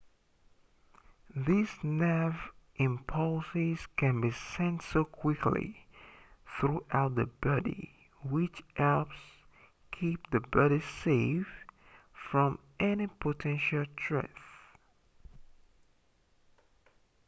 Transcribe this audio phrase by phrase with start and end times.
[1.47, 5.85] these nerve impulses can be sent so quickly
[6.57, 7.91] throughout the body
[8.23, 9.13] which helps
[9.91, 11.47] keep the body safe
[12.11, 14.31] from any potential threat